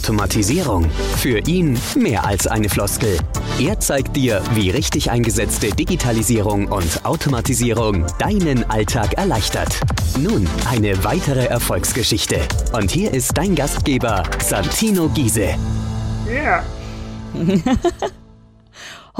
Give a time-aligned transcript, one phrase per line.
[0.00, 0.90] Automatisierung.
[1.18, 3.18] Für ihn mehr als eine Floskel.
[3.58, 9.78] Er zeigt dir, wie richtig eingesetzte Digitalisierung und Automatisierung deinen Alltag erleichtert.
[10.18, 12.38] Nun eine weitere Erfolgsgeschichte.
[12.72, 15.50] Und hier ist dein Gastgeber, Santino Giese.
[16.34, 16.64] Ja.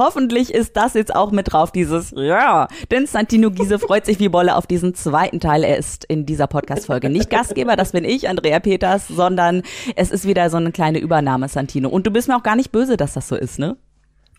[0.00, 2.68] Hoffentlich ist das jetzt auch mit drauf, dieses Ja.
[2.90, 5.62] Denn Santino Giese freut sich wie Bolle auf diesen zweiten Teil.
[5.62, 9.62] Er ist in dieser Podcast-Folge nicht Gastgeber, das bin ich, Andrea Peters, sondern
[9.96, 11.90] es ist wieder so eine kleine Übernahme, Santino.
[11.90, 13.76] Und du bist mir auch gar nicht böse, dass das so ist, ne?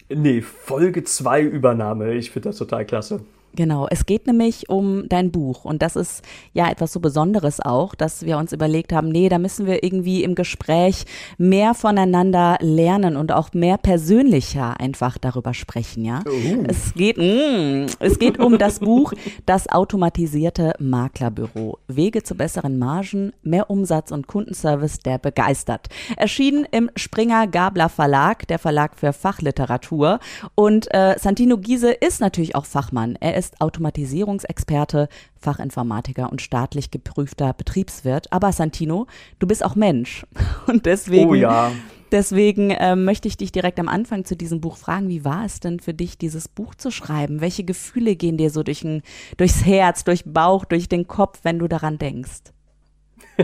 [0.09, 2.15] Nee, Folge 2 Übernahme.
[2.15, 3.21] Ich finde das total klasse.
[3.53, 6.23] Genau, es geht nämlich um dein Buch und das ist
[6.53, 10.23] ja etwas so Besonderes auch, dass wir uns überlegt haben, nee, da müssen wir irgendwie
[10.23, 11.05] im Gespräch
[11.37, 16.21] mehr voneinander lernen und auch mehr persönlicher einfach darüber sprechen, ja.
[16.25, 16.63] Uh.
[16.67, 19.13] Es geht, mm, es geht um das Buch
[19.45, 21.77] Das automatisierte Maklerbüro.
[21.87, 25.87] Wege zu besseren Margen, mehr Umsatz und Kundenservice, der begeistert.
[26.15, 30.19] Erschienen im Springer Gabler Verlag, der Verlag für Fachliteratur
[30.55, 33.17] und äh, Santino Giese ist natürlich auch Fachmann.
[33.19, 38.31] Er ist Automatisierungsexperte, Fachinformatiker und staatlich geprüfter Betriebswirt.
[38.31, 39.07] Aber Santino,
[39.39, 40.27] du bist auch Mensch.
[40.67, 41.71] Und deswegen, oh ja.
[42.11, 45.59] deswegen äh, möchte ich dich direkt am Anfang zu diesem Buch fragen, wie war es
[45.59, 47.41] denn für dich, dieses Buch zu schreiben?
[47.41, 49.01] Welche Gefühle gehen dir so durch ein,
[49.37, 52.53] durchs Herz, durch Bauch, durch den Kopf, wenn du daran denkst?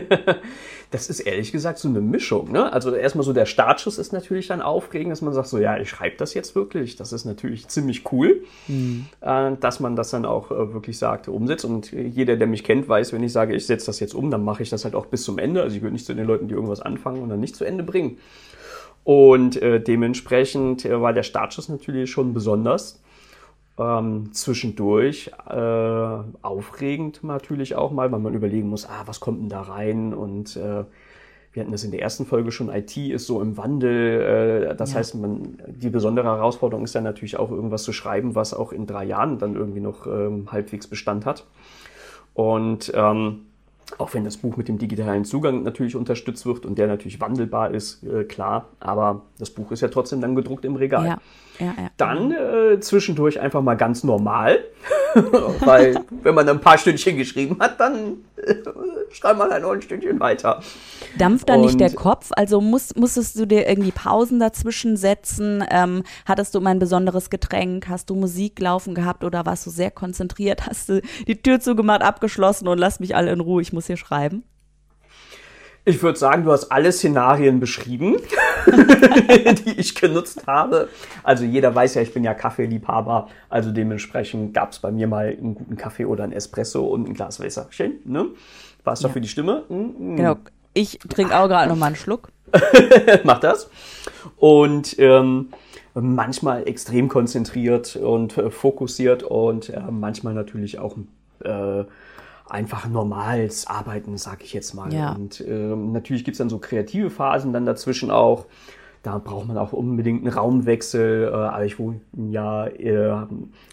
[0.91, 2.51] das ist ehrlich gesagt so eine Mischung.
[2.51, 2.71] Ne?
[2.71, 5.89] Also erstmal so der Startschuss ist natürlich dann aufregend, dass man sagt so, ja, ich
[5.89, 6.95] schreibe das jetzt wirklich.
[6.95, 9.07] Das ist natürlich ziemlich cool, mhm.
[9.19, 11.65] äh, dass man das dann auch äh, wirklich sagt, umsetzt.
[11.65, 14.43] Und jeder, der mich kennt, weiß, wenn ich sage, ich setze das jetzt um, dann
[14.43, 15.61] mache ich das halt auch bis zum Ende.
[15.61, 17.83] Also ich würde nicht zu den Leuten, die irgendwas anfangen und dann nicht zu Ende
[17.83, 18.17] bringen.
[19.03, 23.01] Und äh, dementsprechend äh, war der Startschuss natürlich schon besonders
[23.77, 25.55] ähm, zwischendurch äh,
[26.41, 30.55] aufregend natürlich auch mal, weil man überlegen muss, ah, was kommt denn da rein und
[30.55, 30.83] äh,
[31.57, 34.69] wir hatten das in der ersten Folge schon, IT ist so im Wandel.
[34.69, 34.99] Äh, das ja.
[34.99, 38.85] heißt, man, die besondere Herausforderung ist dann natürlich auch irgendwas zu schreiben, was auch in
[38.85, 41.47] drei Jahren dann irgendwie noch ähm, halbwegs Bestand hat.
[42.35, 43.46] Und ähm,
[43.97, 47.71] auch wenn das Buch mit dem digitalen Zugang natürlich unterstützt wird und der natürlich wandelbar
[47.71, 51.05] ist, äh, klar, aber das Buch ist ja trotzdem dann gedruckt im Regal.
[51.05, 51.17] Ja,
[51.59, 51.89] ja, ja.
[51.95, 54.59] Dann äh, zwischendurch einfach mal ganz normal,
[55.65, 58.55] weil wenn man ein paar Stündchen geschrieben hat, dann äh,
[59.11, 60.61] schreibt man halt noch ein Stündchen weiter.
[61.17, 62.31] Dampft da nicht der Kopf?
[62.35, 65.63] Also musst, musstest du dir irgendwie Pausen dazwischen setzen?
[65.69, 67.87] Ähm, hattest du immer ein besonderes Getränk?
[67.87, 70.67] Hast du Musik laufen gehabt oder warst du sehr konzentriert?
[70.67, 73.97] Hast du die Tür zugemacht, abgeschlossen und lass mich alle in Ruhe, ich muss hier
[73.97, 74.43] schreiben?
[75.87, 78.17] Ich würde sagen, du hast alle Szenarien beschrieben,
[78.67, 80.89] die ich genutzt habe.
[81.23, 83.29] Also jeder weiß ja, ich bin ja Kaffeeliebhaber.
[83.47, 87.13] Also dementsprechend gab es bei mir mal einen guten Kaffee oder ein Espresso und ein
[87.13, 88.01] Glas Wässerchen.
[88.03, 88.25] Ne?
[88.83, 89.07] War es ja.
[89.07, 89.63] für die Stimme?
[89.69, 90.17] Mhm.
[90.17, 90.35] Genau.
[90.73, 92.33] Ich trinke auch gerade noch mal einen Schluck.
[93.23, 93.69] Mach das.
[94.35, 95.51] Und ähm,
[95.93, 100.97] manchmal extrem konzentriert und äh, fokussiert und äh, manchmal natürlich auch
[101.45, 101.85] äh,
[102.49, 104.93] einfach normales Arbeiten, sag ich jetzt mal.
[104.93, 105.13] Ja.
[105.13, 108.45] Und ähm, natürlich gibt es dann so kreative Phasen dann dazwischen auch.
[109.03, 111.29] Da braucht man auch unbedingt einen Raumwechsel.
[111.31, 113.25] Äh, aber ich wohne ja äh,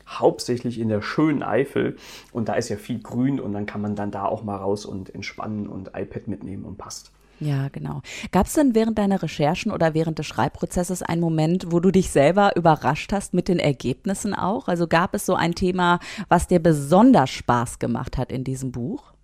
[0.07, 1.97] hauptsächlich in der schönen Eifel
[2.33, 4.85] und da ist ja viel Grün und dann kann man dann da auch mal raus
[4.85, 7.14] und entspannen und iPad mitnehmen und passt.
[7.41, 8.01] Ja, genau.
[8.33, 12.11] Gab es denn während deiner Recherchen oder während des Schreibprozesses einen Moment, wo du dich
[12.11, 14.69] selber überrascht hast mit den Ergebnissen auch?
[14.69, 19.15] Also gab es so ein Thema, was dir besonders Spaß gemacht hat in diesem Buch?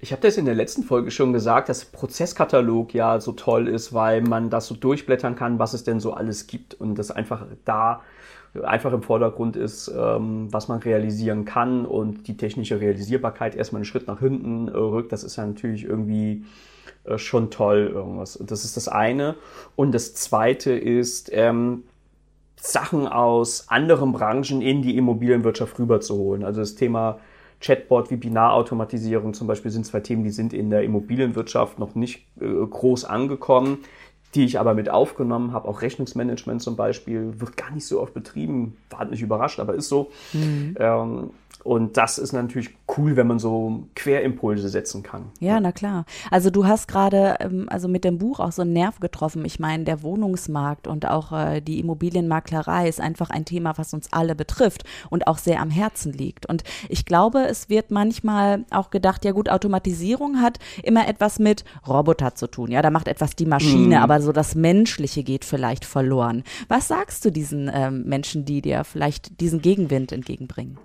[0.00, 3.92] Ich habe das in der letzten Folge schon gesagt, dass Prozesskatalog ja so toll ist,
[3.92, 7.46] weil man das so durchblättern kann, was es denn so alles gibt und das einfach
[7.64, 8.02] da
[8.64, 13.84] einfach im Vordergrund ist, ähm, was man realisieren kann und die technische Realisierbarkeit erstmal einen
[13.84, 15.12] Schritt nach hinten äh, rückt.
[15.12, 16.44] Das ist ja natürlich irgendwie
[17.04, 18.38] äh, schon toll irgendwas.
[18.44, 19.36] Das ist das eine.
[19.76, 21.84] Und das zweite ist, ähm,
[22.60, 26.44] Sachen aus anderen Branchen in die Immobilienwirtschaft rüberzuholen.
[26.44, 27.20] Also das Thema
[27.60, 32.46] Chatbot, Webinarautomatisierung zum Beispiel sind zwei Themen, die sind in der Immobilienwirtschaft noch nicht äh,
[32.46, 33.78] groß angekommen,
[34.34, 35.68] die ich aber mit aufgenommen habe.
[35.68, 39.88] Auch Rechnungsmanagement zum Beispiel wird gar nicht so oft betrieben, war nicht überrascht, aber ist
[39.88, 40.10] so.
[40.32, 40.76] Mhm.
[40.78, 41.30] Ähm,
[41.64, 45.26] und das ist natürlich cool, wenn man so Querimpulse setzen kann.
[45.40, 46.04] Ja, na klar.
[46.30, 49.44] Also du hast gerade ähm, also mit dem Buch auch so einen Nerv getroffen.
[49.44, 54.12] Ich meine, der Wohnungsmarkt und auch äh, die Immobilienmaklerei ist einfach ein Thema, was uns
[54.12, 56.46] alle betrifft und auch sehr am Herzen liegt.
[56.46, 61.64] Und ich glaube, es wird manchmal auch gedacht, ja gut, Automatisierung hat immer etwas mit
[61.86, 62.70] Roboter zu tun.
[62.70, 64.02] Ja, da macht etwas die Maschine, mhm.
[64.02, 66.42] aber so das Menschliche geht vielleicht verloren.
[66.68, 70.78] Was sagst du diesen ähm, Menschen, die dir vielleicht diesen Gegenwind entgegenbringen?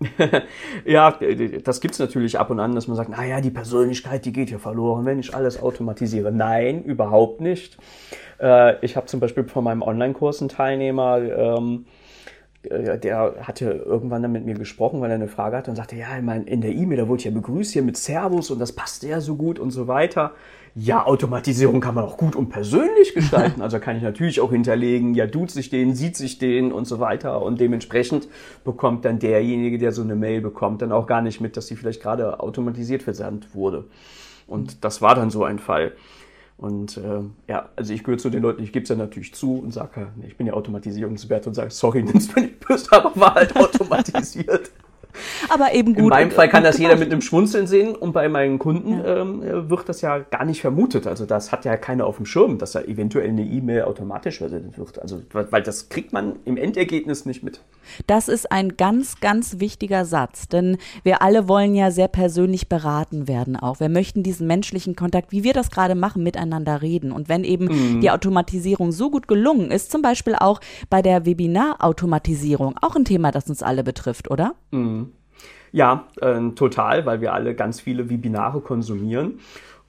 [0.84, 1.18] ja,
[1.64, 4.58] das gibt's natürlich ab und an, dass man sagt, naja, die Persönlichkeit, die geht hier
[4.58, 6.32] verloren, wenn ich alles automatisiere.
[6.32, 7.76] Nein, überhaupt nicht.
[8.40, 11.99] Äh, ich habe zum Beispiel von meinem Online-Kurs einen Teilnehmer, ähm, äh,
[12.62, 16.14] der hatte irgendwann dann mit mir gesprochen, weil er eine Frage hatte und sagte, ja,
[16.16, 19.20] in der E-Mail, da wurde ich ja begrüßt hier mit Servus und das passt ja
[19.20, 20.32] so gut und so weiter.
[20.74, 23.62] Ja, Automatisierung kann man auch gut und persönlich gestalten.
[23.70, 27.00] Also kann ich natürlich auch hinterlegen, ja, tut sich den, sieht sich den und so
[27.00, 27.42] weiter.
[27.42, 28.28] Und dementsprechend
[28.64, 31.76] bekommt dann derjenige, der so eine Mail bekommt, dann auch gar nicht mit, dass sie
[31.76, 33.84] vielleicht gerade automatisiert versandt wurde.
[34.46, 35.92] Und das war dann so ein Fall.
[36.60, 39.60] Und äh, ja, also ich gehöre zu den Leuten, ich gebe es ja natürlich zu
[39.60, 43.34] und sage, ich bin ja Automatisierungswert und sage, sorry, nimmst du nicht böse, aber war
[43.34, 44.70] halt automatisiert.
[45.48, 46.04] Aber eben gut.
[46.04, 49.22] In meinem Fall kann das jeder mit einem Schmunzeln sehen und bei meinen Kunden ja.
[49.22, 51.06] ähm, wird das ja gar nicht vermutet.
[51.06, 54.78] Also das hat ja keiner auf dem Schirm, dass da eventuell eine E-Mail automatisch versendet
[54.78, 55.00] wird.
[55.00, 57.60] Also weil das kriegt man im Endergebnis nicht mit.
[58.06, 63.28] Das ist ein ganz, ganz wichtiger Satz, denn wir alle wollen ja sehr persönlich beraten
[63.28, 63.80] werden auch.
[63.80, 67.12] Wir möchten diesen menschlichen Kontakt, wie wir das gerade machen, miteinander reden.
[67.12, 68.00] Und wenn eben mhm.
[68.00, 73.30] die Automatisierung so gut gelungen ist, zum Beispiel auch bei der Webinar-Automatisierung, auch ein Thema,
[73.30, 74.54] das uns alle betrifft, oder?
[74.70, 75.09] Mhm.
[75.72, 79.38] Ja, äh, total, weil wir alle ganz viele Webinare konsumieren.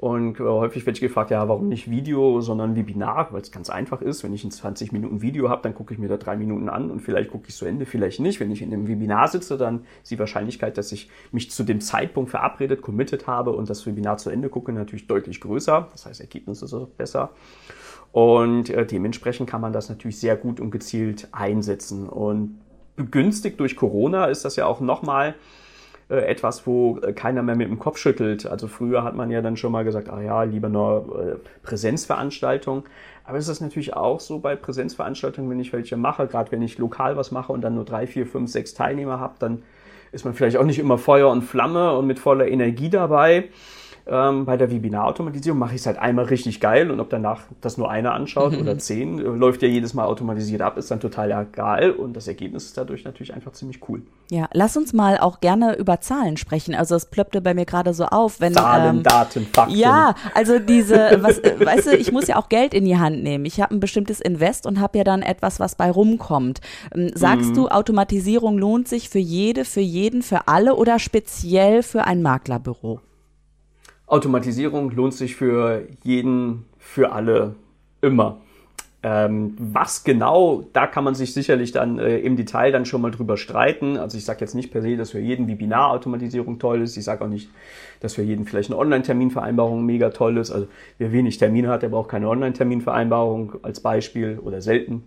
[0.02, 3.70] Und äh, häufig werde ich gefragt, ja, warum nicht Video, sondern Webinar, weil es ganz
[3.70, 4.24] einfach ist.
[4.24, 6.90] Wenn ich ein 20 Minuten Video habe, dann gucke ich mir da drei Minuten an
[6.90, 8.40] und vielleicht gucke ich zu Ende, vielleicht nicht.
[8.40, 11.82] Wenn ich in einem Webinar sitze, dann ist die Wahrscheinlichkeit, dass ich mich zu dem
[11.82, 15.90] Zeitpunkt verabredet, committed habe und das Webinar zu Ende gucke, natürlich deutlich größer.
[15.92, 17.30] Das heißt, Ergebnis ist auch besser.
[18.12, 22.10] Und äh, dementsprechend kann man das natürlich sehr gut und gezielt einsetzen.
[22.10, 22.60] Und
[22.96, 25.36] begünstigt durch Corona ist das ja auch nochmal
[26.20, 28.46] etwas, wo äh, keiner mehr mit dem Kopf schüttelt.
[28.46, 32.84] Also früher hat man ja dann schon mal gesagt, ah ja, lieber nur äh, Präsenzveranstaltung.
[33.24, 36.78] Aber es ist natürlich auch so bei Präsenzveranstaltungen, wenn ich welche mache, gerade wenn ich
[36.78, 39.64] lokal was mache und dann nur drei, vier, fünf, sechs Teilnehmer habe, dann
[40.12, 43.50] ist man vielleicht auch nicht immer Feuer und Flamme und mit voller Energie dabei.
[44.08, 47.78] Ähm, bei der Webinarautomatisierung mache ich es halt einmal richtig geil und ob danach das
[47.78, 51.32] nur einer anschaut oder zehn, äh, läuft ja jedes Mal automatisiert ab, ist dann total
[51.32, 54.02] egal und das Ergebnis ist dadurch natürlich einfach ziemlich cool.
[54.32, 56.74] Ja, lass uns mal auch gerne über Zahlen sprechen.
[56.74, 59.76] Also es plöppte bei mir gerade so auf, wenn Zahlen, ähm, Daten, Fakten.
[59.76, 63.24] Ja, also diese, was, äh, weißt du, ich muss ja auch Geld in die Hand
[63.24, 63.44] nehmen.
[63.44, 66.62] Ich habe ein bestimmtes Invest und habe ja dann etwas, was bei rumkommt.
[66.96, 67.56] Ähm, sagst mhm.
[67.56, 73.02] du, Automatisierung lohnt sich für jede, für jeden, für alle oder speziell für ein Maklerbüro?
[74.12, 77.56] Automatisierung lohnt sich für jeden, für alle
[78.02, 78.42] immer.
[79.04, 83.10] Ähm, was genau, da kann man sich sicherlich dann äh, im Detail dann schon mal
[83.10, 83.98] drüber streiten.
[83.98, 86.98] Also ich sage jetzt nicht per se, dass für jeden Webinar-Automatisierung toll ist.
[86.98, 87.50] Ich sage auch nicht,
[88.02, 90.52] dass für jeden vielleicht eine Online-Terminvereinbarung mega toll ist.
[90.52, 90.68] Also
[90.98, 95.04] wer wenig Termine hat, der braucht keine Online-Terminvereinbarung als Beispiel oder selten.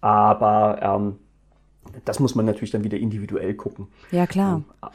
[0.00, 1.16] Aber ähm,
[2.06, 3.88] das muss man natürlich dann wieder individuell gucken.
[4.10, 4.64] Ja, klar.
[4.82, 4.88] Ähm,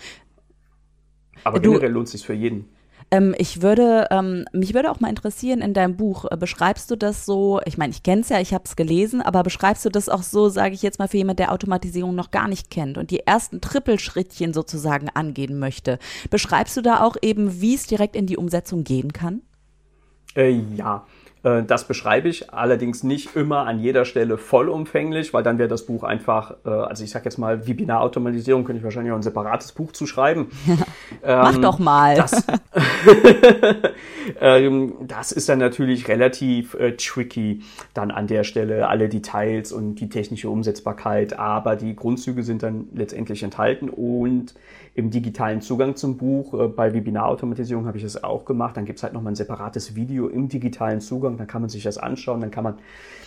[1.44, 2.66] aber du, generell lohnt es sich für jeden.
[3.11, 6.95] Ähm, ich würde, ähm, mich würde auch mal interessieren, in deinem Buch, äh, beschreibst du
[6.95, 9.89] das so, ich meine, ich kenne es ja, ich habe es gelesen, aber beschreibst du
[9.89, 12.97] das auch so, sage ich jetzt mal, für jemand, der Automatisierung noch gar nicht kennt
[12.97, 15.97] und die ersten Trippelschrittchen sozusagen angehen möchte?
[16.29, 19.41] Beschreibst du da auch eben, wie es direkt in die Umsetzung gehen kann?
[20.35, 21.06] Äh, ja,
[21.41, 26.03] das beschreibe ich allerdings nicht immer an jeder Stelle vollumfänglich, weil dann wäre das Buch
[26.03, 29.94] einfach, äh, also ich sage jetzt mal, Webinar-Automatisierung könnte ich wahrscheinlich auch ein separates Buch
[29.94, 30.50] zu schreiben.
[31.25, 32.15] Mach ähm, doch mal.
[32.15, 32.45] Das,
[34.41, 37.62] ähm, das, ist dann natürlich relativ äh, tricky
[37.94, 42.90] dann an der Stelle, alle Details und die technische Umsetzbarkeit, aber die Grundzüge sind dann
[42.94, 44.56] letztendlich enthalten und
[44.99, 46.54] im digitalen Zugang zum Buch.
[46.54, 48.78] Äh, bei Webinarautomatisierung habe ich das auch gemacht.
[48.78, 51.29] Dann gibt es halt nochmal ein separates Video im digitalen Zugang.
[51.38, 52.42] Dann kann man sich das anschauen.
[52.42, 52.76] Dann kann man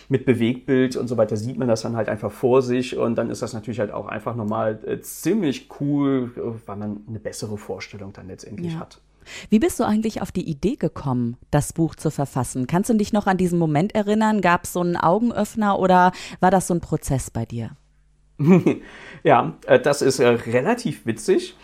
[0.09, 2.97] mit Bewegbild und so weiter sieht man das dann halt einfach vor sich.
[2.97, 7.01] Und dann ist das natürlich halt auch einfach nochmal äh, ziemlich cool, äh, weil man
[7.07, 8.79] eine bessere Vorstellung dann letztendlich ja.
[8.79, 9.01] hat.
[9.49, 12.67] Wie bist du eigentlich auf die Idee gekommen, das Buch zu verfassen?
[12.67, 14.41] Kannst du dich noch an diesen Moment erinnern?
[14.41, 17.71] Gab es so einen Augenöffner oder war das so ein Prozess bei dir?
[19.23, 21.55] ja, äh, das ist relativ witzig.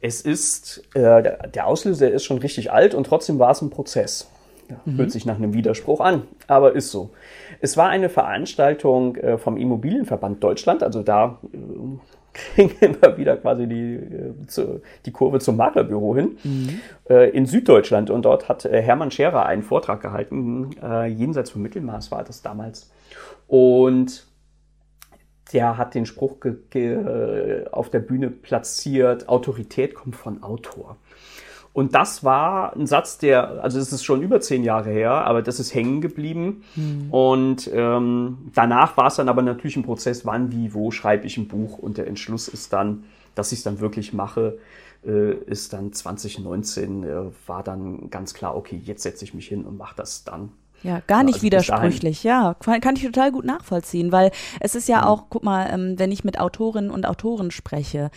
[0.00, 4.30] Es ist, der Auslöser ist schon richtig alt und trotzdem war es ein Prozess.
[4.68, 4.98] Ja, mhm.
[4.98, 7.10] Hört sich nach einem Widerspruch an, aber ist so.
[7.60, 11.38] Es war eine Veranstaltung vom Immobilienverband Deutschland, also da
[12.56, 13.98] ging immer wieder quasi die,
[15.06, 16.80] die Kurve zum Maklerbüro hin, mhm.
[17.32, 18.10] in Süddeutschland.
[18.10, 20.70] Und dort hat Hermann Scherer einen Vortrag gehalten,
[21.08, 22.90] jenseits vom Mittelmaß war das damals.
[23.46, 24.26] Und
[25.52, 26.36] der hat den Spruch
[27.72, 30.96] auf der Bühne platziert, Autorität kommt von Autor.
[31.78, 35.42] Und das war ein Satz, der, also es ist schon über zehn Jahre her, aber
[35.42, 36.64] das ist hängen geblieben.
[36.74, 37.10] Mhm.
[37.10, 41.36] Und ähm, danach war es dann aber natürlich ein Prozess, wann, wie, wo schreibe ich
[41.36, 41.78] ein Buch.
[41.78, 43.04] Und der Entschluss ist dann
[43.38, 44.58] dass ich es dann wirklich mache,
[45.06, 47.16] äh, ist dann 2019, äh,
[47.46, 50.50] war dann ganz klar, okay, jetzt setze ich mich hin und mache das dann.
[50.82, 52.54] Ja, gar nicht also widersprüchlich, ja.
[52.54, 54.30] Kann ich total gut nachvollziehen, weil
[54.60, 55.04] es ist ja mhm.
[55.04, 58.10] auch, guck mal, ähm, wenn ich mit Autorinnen und Autoren spreche,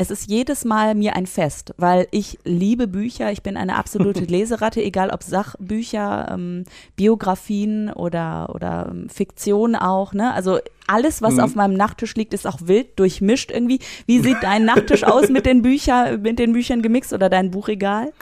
[0.00, 3.32] es ist jedes Mal mir ein Fest, weil ich liebe Bücher.
[3.32, 10.12] Ich bin eine absolute Leseratte, egal ob Sachbücher, ähm, Biografien oder, oder ähm, Fiktion auch.
[10.12, 10.32] Ne?
[10.32, 11.40] Also alles, was mhm.
[11.40, 13.80] auf meinem Nachttisch liegt, ist auch wild durchmischt irgendwie.
[14.06, 18.12] Wie sieht dein Nachttisch aus mit den Büchern, mit den Büchern gemixt oder dein Buchregal?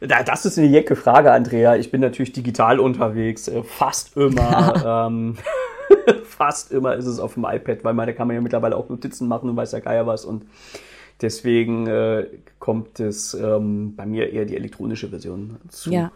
[0.00, 1.76] Das ist eine jecke Frage, Andrea.
[1.76, 5.08] Ich bin natürlich digital unterwegs, äh, fast immer.
[5.08, 5.36] ähm,
[6.24, 8.88] fast immer ist es auf dem iPad, weil man, da kann man ja mittlerweile auch
[8.88, 10.24] Notizen machen und weiß ja Geier was.
[10.24, 10.46] Und
[11.20, 12.26] deswegen äh,
[12.58, 15.90] kommt es ähm, bei mir eher die elektronische Version zu.
[15.90, 16.12] Ja,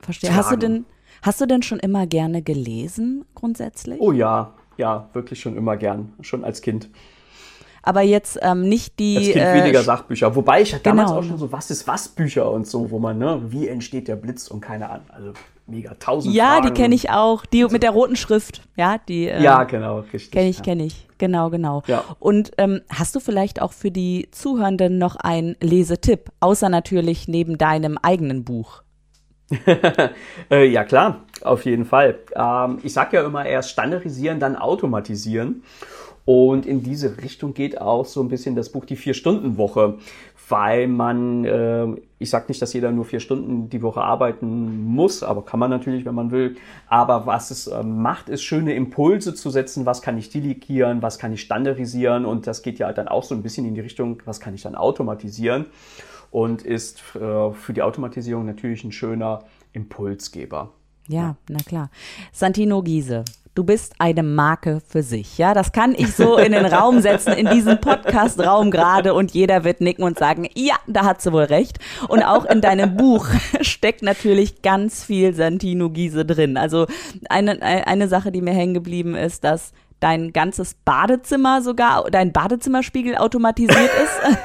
[0.00, 0.34] verstehe.
[0.34, 0.84] Hast du denn,
[1.22, 4.00] hast du denn schon immer gerne gelesen, grundsätzlich?
[4.00, 6.90] Oh ja, ja, wirklich schon immer gern, schon als Kind
[7.88, 9.16] aber jetzt ähm, nicht die.
[9.16, 10.36] Es gibt äh, weniger Sachbücher.
[10.36, 11.20] Wobei ich damals genau.
[11.20, 14.16] auch schon so Was ist was Bücher und so, wo man, ne, wie entsteht der
[14.16, 15.06] Blitz und keine Ahnung.
[15.08, 15.32] Also
[15.66, 16.34] mega tausend.
[16.34, 17.46] Ja, Fragen die kenne ich auch.
[17.46, 18.60] Die mit der roten Schrift.
[18.76, 19.28] Ja, die.
[19.28, 20.32] Äh, ja, genau, richtig.
[20.32, 20.64] Kenne ich, ja.
[20.64, 21.08] kenne ich.
[21.16, 21.82] Genau, genau.
[21.86, 22.04] Ja.
[22.18, 27.56] Und ähm, hast du vielleicht auch für die Zuhörenden noch einen Lesetipp, außer natürlich neben
[27.56, 28.82] deinem eigenen Buch?
[30.50, 32.18] äh, ja, klar, auf jeden Fall.
[32.36, 35.62] Ähm, ich sage ja immer erst standardisieren, dann automatisieren.
[36.28, 39.96] Und in diese Richtung geht auch so ein bisschen das Buch Die Vier-Stunden-Woche,
[40.50, 41.86] weil man, äh,
[42.18, 45.70] ich sage nicht, dass jeder nur vier Stunden die Woche arbeiten muss, aber kann man
[45.70, 46.56] natürlich, wenn man will.
[46.86, 51.18] Aber was es äh, macht, ist schöne Impulse zu setzen, was kann ich delegieren, was
[51.18, 52.26] kann ich standardisieren?
[52.26, 54.60] Und das geht ja dann auch so ein bisschen in die Richtung, was kann ich
[54.60, 55.64] dann automatisieren?
[56.30, 60.74] Und ist äh, für die Automatisierung natürlich ein schöner Impulsgeber.
[61.08, 61.90] Ja, na klar.
[62.32, 63.24] Santino Giese,
[63.58, 65.36] du bist eine Marke für sich.
[65.36, 69.64] Ja, das kann ich so in den Raum setzen, in diesen Podcast-Raum gerade und jeder
[69.64, 71.80] wird nicken und sagen, ja, da hat sie wohl recht.
[72.06, 73.26] Und auch in deinem Buch
[73.60, 76.56] steckt natürlich ganz viel Santino Giese drin.
[76.56, 76.86] Also
[77.28, 83.16] eine, eine Sache, die mir hängen geblieben ist, dass dein ganzes Badezimmer sogar, dein Badezimmerspiegel
[83.16, 84.38] automatisiert ist.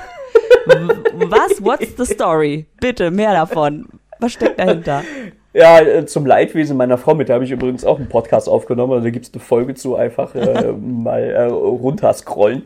[1.30, 1.64] Was?
[1.64, 2.66] What's the story?
[2.82, 3.90] Bitte, mehr davon.
[4.20, 5.04] Was steckt dahinter?
[5.56, 8.94] Ja, äh, zum Leidwesen meiner Frau, mit der habe ich übrigens auch einen Podcast aufgenommen.
[8.94, 12.64] Also da gibt es eine Folge zu, einfach äh, mal äh, runterscrollen.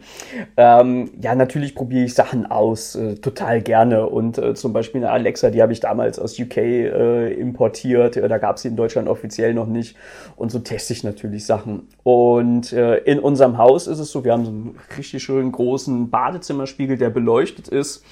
[0.55, 4.07] Ähm, ja, natürlich probiere ich Sachen aus, äh, total gerne.
[4.07, 8.15] Und äh, zum Beispiel eine Alexa, die habe ich damals aus UK äh, importiert.
[8.15, 9.97] da gab es sie in Deutschland offiziell noch nicht.
[10.37, 11.89] Und so teste ich natürlich Sachen.
[12.03, 16.09] Und äh, in unserem Haus ist es so, wir haben so einen richtig schönen großen
[16.09, 18.05] Badezimmerspiegel, der beleuchtet ist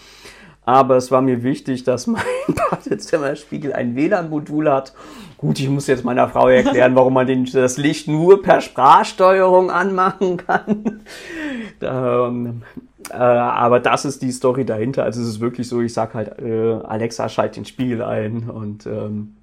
[0.65, 4.93] aber es war mir wichtig, dass mein Badezimmerspiegel ein WLAN-Modul hat.
[5.37, 9.69] Gut, ich muss jetzt meiner Frau erklären, warum man den, das Licht nur per Sprachsteuerung
[9.69, 11.01] anmachen kann.
[11.81, 12.63] ähm,
[13.11, 15.03] äh, aber das ist die Story dahinter.
[15.03, 18.87] Also es ist wirklich so, ich sag halt, äh, Alexa, schalt den Spiegel ein und
[18.87, 19.35] ähm,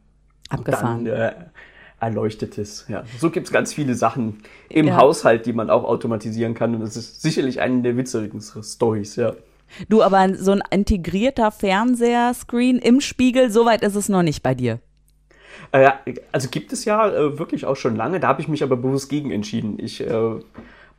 [0.48, 1.04] Abgefahren.
[1.04, 1.32] dann äh,
[2.00, 2.86] erleuchtet es.
[2.88, 3.04] Ja.
[3.18, 4.38] So gibt's ganz viele Sachen
[4.68, 4.96] im ja.
[4.96, 6.74] Haushalt, die man auch automatisieren kann.
[6.74, 9.34] Und das ist sicherlich eine der witzigen Stories, ja.
[9.88, 14.80] Du, aber so ein integrierter Fernsehscreen im Spiegel, soweit ist es noch nicht bei dir.
[15.72, 15.90] Äh,
[16.32, 19.08] also gibt es ja äh, wirklich auch schon lange, da habe ich mich aber bewusst
[19.08, 19.78] gegen entschieden.
[19.78, 20.34] Ich, äh,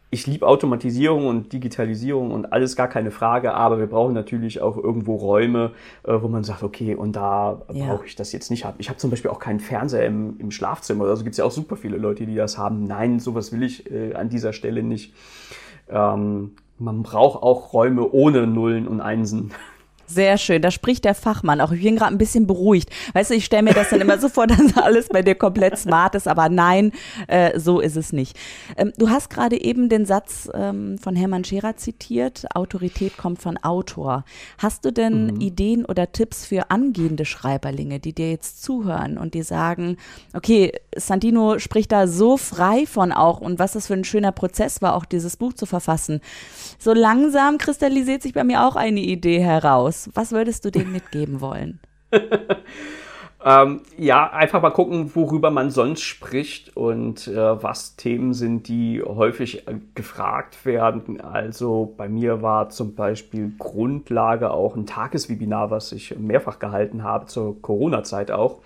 [0.10, 4.78] ich liebe Automatisierung und Digitalisierung und alles gar keine Frage, aber wir brauchen natürlich auch
[4.78, 5.72] irgendwo Räume,
[6.04, 7.88] äh, wo man sagt, okay, und da ja.
[7.88, 8.76] brauche ich das jetzt nicht haben.
[8.78, 11.06] Ich habe zum Beispiel auch keinen Fernseher im, im Schlafzimmer.
[11.06, 12.86] Also gibt es ja auch super viele Leute, die das haben.
[12.86, 15.14] Nein, sowas will ich äh, an dieser Stelle nicht.
[15.90, 16.52] Ähm,
[16.84, 19.52] man braucht auch Räume ohne Nullen und Einsen.
[20.14, 21.72] Sehr schön, da spricht der Fachmann auch.
[21.72, 22.90] Ich bin gerade ein bisschen beruhigt.
[23.14, 25.78] Weißt du, ich stelle mir das dann immer so vor, dass alles bei dir komplett
[25.78, 26.92] smart ist, aber nein,
[27.28, 28.38] äh, so ist es nicht.
[28.78, 33.58] Ähm, du hast gerade eben den Satz ähm, von Hermann Scherer zitiert, Autorität kommt von
[33.58, 34.24] Autor.
[34.60, 35.42] Hast du denn mhm.
[35.42, 39.98] Ideen oder Tipps für angehende Schreiberlinge, die dir jetzt zuhören und die sagen,
[40.34, 44.82] okay, Santino spricht da so frei von auch und was das für ein schöner Prozess
[44.84, 46.22] war, auch dieses Buch zu verfassen.
[46.78, 50.03] So langsam kristallisiert sich bei mir auch eine Idee heraus.
[50.14, 51.80] Was würdest du denen mitgeben wollen?
[53.46, 59.02] ähm, ja, einfach mal gucken, worüber man sonst spricht und äh, was Themen sind, die
[59.02, 61.22] häufig äh, gefragt werden.
[61.22, 67.26] Also bei mir war zum Beispiel Grundlage auch ein Tageswebinar, was ich mehrfach gehalten habe,
[67.26, 68.62] zur Corona-Zeit auch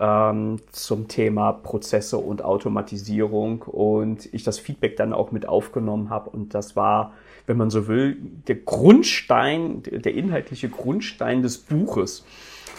[0.00, 6.30] ähm, zum Thema Prozesse und Automatisierung und ich das Feedback dann auch mit aufgenommen habe
[6.30, 7.12] und das war
[7.50, 8.16] wenn man so will,
[8.46, 12.24] der Grundstein, der inhaltliche Grundstein des Buches.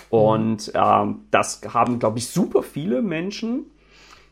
[0.10, 3.66] Und ähm, das haben, glaube ich, super viele Menschen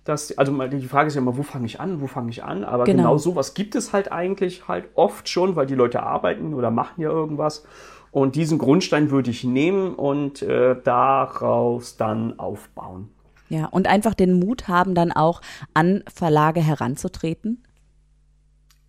[0.05, 2.63] dass, also die Frage ist ja immer, wo fange ich an, wo fange ich an?
[2.63, 3.03] Aber genau.
[3.03, 7.01] genau sowas gibt es halt eigentlich halt oft schon, weil die Leute arbeiten oder machen
[7.01, 7.63] ja irgendwas.
[8.09, 13.09] Und diesen Grundstein würde ich nehmen und äh, daraus dann aufbauen.
[13.49, 15.41] Ja, und einfach den Mut haben, dann auch
[15.75, 17.63] an Verlage heranzutreten?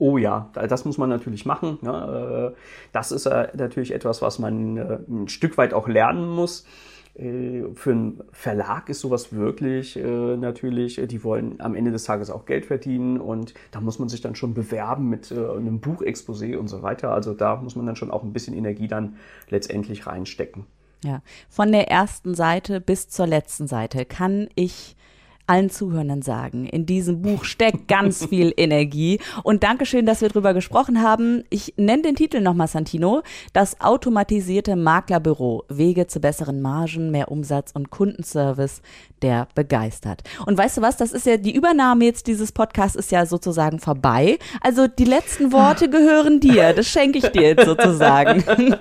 [0.00, 1.78] Oh ja, das muss man natürlich machen.
[1.82, 2.54] Ne?
[2.90, 6.64] Das ist äh, natürlich etwas, was man äh, ein Stück weit auch lernen muss.
[7.14, 12.46] Äh, für einen Verlag ist sowas wirklich natürlich, die wollen am Ende des Tages auch
[12.46, 16.82] Geld verdienen und da muss man sich dann schon bewerben mit einem Buchexposé und so
[16.82, 17.12] weiter.
[17.12, 19.16] Also da muss man dann schon auch ein bisschen Energie dann
[19.50, 20.64] letztendlich reinstecken.
[21.04, 24.96] Ja, von der ersten Seite bis zur letzten Seite kann ich
[25.50, 26.64] allen Zuhörern sagen.
[26.66, 29.18] In diesem Buch steckt ganz viel Energie.
[29.42, 31.42] Und Dankeschön, dass wir drüber gesprochen haben.
[31.50, 33.22] Ich nenne den Titel nochmal, Santino.
[33.52, 35.64] Das automatisierte Maklerbüro.
[35.68, 38.80] Wege zu besseren Margen, mehr Umsatz und Kundenservice,
[39.22, 40.22] der begeistert.
[40.46, 40.96] Und weißt du was?
[40.96, 44.38] Das ist ja die Übernahme jetzt dieses Podcasts ist ja sozusagen vorbei.
[44.60, 46.72] Also die letzten Worte gehören dir.
[46.72, 48.44] Das schenke ich dir jetzt sozusagen.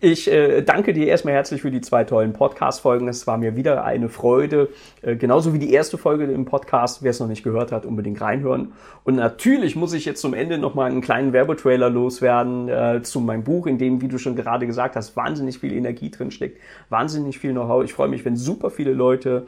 [0.00, 3.06] Ich äh, danke dir erstmal herzlich für die zwei tollen Podcast-Folgen.
[3.06, 4.70] Es war mir wieder eine Freude.
[5.02, 7.02] Äh, genauso wie die erste Folge im Podcast.
[7.02, 8.72] Wer es noch nicht gehört hat, unbedingt reinhören.
[9.04, 13.44] Und natürlich muss ich jetzt zum Ende nochmal einen kleinen Werbetrailer loswerden äh, zu meinem
[13.44, 17.38] Buch, in dem, wie du schon gerade gesagt hast, wahnsinnig viel Energie drin steckt, wahnsinnig
[17.38, 17.84] viel Know-how.
[17.84, 19.46] Ich freue mich, wenn super viele Leute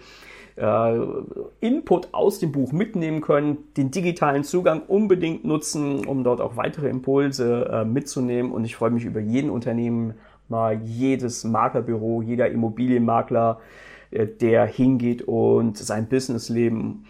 [0.56, 0.98] äh,
[1.60, 6.88] Input aus dem Buch mitnehmen können, den digitalen Zugang unbedingt nutzen, um dort auch weitere
[6.88, 8.52] Impulse äh, mitzunehmen.
[8.52, 10.14] Und ich freue mich über jeden Unternehmen,
[10.48, 13.60] mal jedes Maklerbüro, jeder Immobilienmakler,
[14.10, 17.06] äh, der hingeht und sein Businessleben,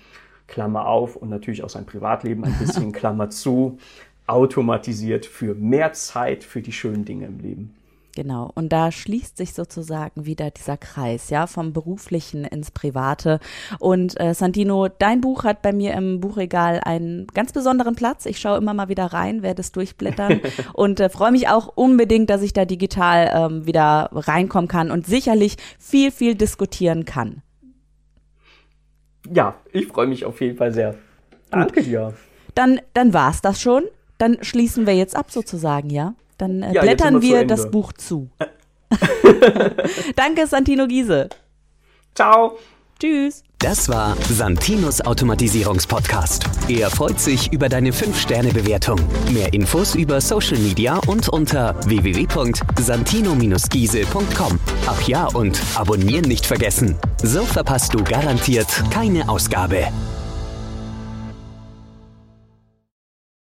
[0.47, 3.79] Klammer auf, und natürlich auch sein Privatleben ein bisschen, Klammer zu,
[4.27, 7.75] automatisiert für mehr Zeit für die schönen Dinge im Leben.
[8.15, 8.51] Genau.
[8.55, 13.41] Und da schließt sich sozusagen wieder dieser Kreis, ja, vom Beruflichen ins Private.
[13.79, 18.27] Und äh, Santino, dein Buch hat bei mir im Buchregal einen ganz besonderen Platz.
[18.27, 20.41] Ich schaue immer mal wieder rein, werde es durchblättern
[20.75, 25.07] und äh, freue mich auch unbedingt, dass ich da digital ähm, wieder reinkommen kann und
[25.07, 27.43] sicherlich viel, viel diskutieren kann.
[29.33, 30.97] Ja, ich freue mich auf jeden Fall sehr.
[31.51, 32.13] Danke dir.
[32.55, 33.85] Dann, dann war's das schon.
[34.19, 36.15] Dann schließen wir jetzt ab sozusagen, ja?
[36.39, 38.31] Dann äh, ja, blättern wir das Buch zu.
[40.17, 41.29] Danke, Santino Giese.
[42.15, 42.59] Ciao.
[42.99, 43.43] Tschüss.
[43.59, 46.45] Das war Santinos Automatisierungspodcast.
[46.69, 48.99] Er freut sich über deine 5-Sterne-Bewertung.
[49.33, 54.59] Mehr Infos über Social Media und unter www.santino-giese.com.
[54.87, 56.97] Ach ja, und abonnieren nicht vergessen.
[57.23, 59.87] So verpasst du garantiert keine Ausgabe.